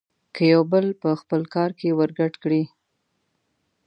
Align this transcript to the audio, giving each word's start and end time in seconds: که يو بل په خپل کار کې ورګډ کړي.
که 0.35 0.41
يو 0.53 0.61
بل 0.71 0.85
په 1.01 1.09
خپل 1.21 1.41
کار 1.55 1.71
کې 1.79 1.95
ورګډ 1.99 2.33
کړي. 2.43 2.63